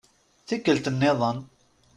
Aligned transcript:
Tikkelt 0.47 0.91
nniḍen. 0.93 1.37